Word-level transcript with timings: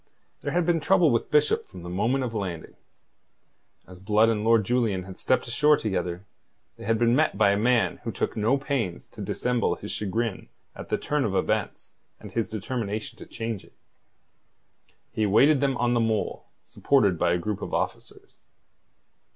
There 0.41 0.51
had 0.51 0.65
been 0.65 0.79
trouble 0.79 1.11
with 1.11 1.29
Bishop 1.29 1.67
from 1.67 1.83
the 1.83 1.87
moment 1.89 2.23
of 2.23 2.33
landing. 2.33 2.73
As 3.87 3.99
Blood 3.99 4.29
and 4.29 4.43
Lord 4.43 4.63
Julian 4.65 5.03
had 5.03 5.15
stepped 5.15 5.47
ashore 5.47 5.77
together, 5.77 6.25
they 6.75 6.85
had 6.85 6.97
been 6.97 7.15
met 7.15 7.37
by 7.37 7.51
a 7.51 7.55
man 7.55 7.97
who 7.97 8.11
took 8.11 8.35
no 8.35 8.57
pains 8.57 9.05
to 9.09 9.21
dissemble 9.21 9.75
his 9.75 9.91
chagrin 9.91 10.49
at 10.75 10.89
the 10.89 10.97
turn 10.97 11.23
of 11.23 11.35
events 11.35 11.91
and 12.19 12.31
his 12.31 12.49
determination 12.49 13.15
to 13.19 13.27
change 13.27 13.63
it. 13.63 13.73
He 15.11 15.21
awaited 15.21 15.61
them 15.61 15.77
on 15.77 15.93
the 15.93 15.99
mole, 15.99 16.45
supported 16.63 17.19
by 17.19 17.33
a 17.33 17.37
group 17.37 17.61
of 17.61 17.71
officers. 17.71 18.47